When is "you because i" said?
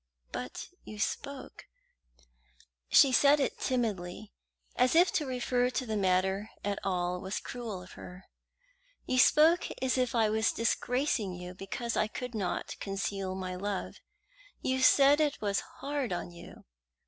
11.35-12.07